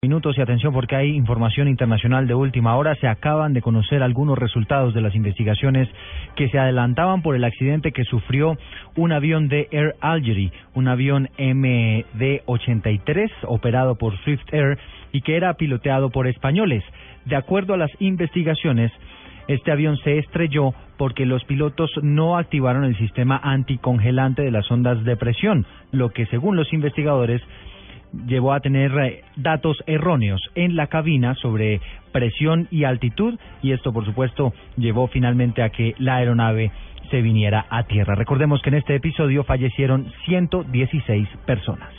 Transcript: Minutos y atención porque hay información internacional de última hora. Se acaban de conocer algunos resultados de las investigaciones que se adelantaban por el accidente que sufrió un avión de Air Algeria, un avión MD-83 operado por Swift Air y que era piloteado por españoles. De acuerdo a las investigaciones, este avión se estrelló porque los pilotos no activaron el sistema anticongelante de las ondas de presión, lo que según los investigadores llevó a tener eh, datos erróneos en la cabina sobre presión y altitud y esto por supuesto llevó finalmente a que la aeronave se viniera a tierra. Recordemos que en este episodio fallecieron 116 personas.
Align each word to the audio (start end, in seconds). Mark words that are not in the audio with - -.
Minutos 0.00 0.38
y 0.38 0.40
atención 0.40 0.72
porque 0.72 0.94
hay 0.94 1.10
información 1.16 1.66
internacional 1.66 2.28
de 2.28 2.34
última 2.34 2.76
hora. 2.76 2.94
Se 3.00 3.08
acaban 3.08 3.52
de 3.52 3.62
conocer 3.62 4.00
algunos 4.04 4.38
resultados 4.38 4.94
de 4.94 5.00
las 5.00 5.16
investigaciones 5.16 5.88
que 6.36 6.48
se 6.50 6.58
adelantaban 6.60 7.20
por 7.20 7.34
el 7.34 7.42
accidente 7.42 7.90
que 7.90 8.04
sufrió 8.04 8.56
un 8.94 9.10
avión 9.10 9.48
de 9.48 9.66
Air 9.72 9.96
Algeria, 10.00 10.52
un 10.74 10.86
avión 10.86 11.28
MD-83 11.36 13.28
operado 13.48 13.96
por 13.96 14.16
Swift 14.18 14.44
Air 14.52 14.78
y 15.10 15.22
que 15.22 15.36
era 15.36 15.54
piloteado 15.54 16.10
por 16.10 16.28
españoles. 16.28 16.84
De 17.24 17.34
acuerdo 17.34 17.74
a 17.74 17.78
las 17.78 17.90
investigaciones, 17.98 18.92
este 19.48 19.72
avión 19.72 19.96
se 20.04 20.18
estrelló 20.18 20.74
porque 20.96 21.26
los 21.26 21.42
pilotos 21.44 21.90
no 22.02 22.36
activaron 22.36 22.84
el 22.84 22.96
sistema 22.98 23.40
anticongelante 23.42 24.42
de 24.42 24.52
las 24.52 24.70
ondas 24.70 25.02
de 25.02 25.16
presión, 25.16 25.66
lo 25.90 26.10
que 26.10 26.26
según 26.26 26.54
los 26.54 26.72
investigadores 26.72 27.42
llevó 28.26 28.52
a 28.52 28.60
tener 28.60 28.92
eh, 28.98 29.24
datos 29.36 29.82
erróneos 29.86 30.40
en 30.54 30.76
la 30.76 30.86
cabina 30.86 31.34
sobre 31.34 31.80
presión 32.12 32.68
y 32.70 32.84
altitud 32.84 33.38
y 33.62 33.72
esto 33.72 33.92
por 33.92 34.04
supuesto 34.04 34.52
llevó 34.76 35.08
finalmente 35.08 35.62
a 35.62 35.70
que 35.70 35.94
la 35.98 36.16
aeronave 36.16 36.70
se 37.10 37.22
viniera 37.22 37.66
a 37.70 37.84
tierra. 37.84 38.14
Recordemos 38.14 38.60
que 38.62 38.70
en 38.70 38.76
este 38.76 38.94
episodio 38.94 39.44
fallecieron 39.44 40.12
116 40.26 41.28
personas. 41.46 41.97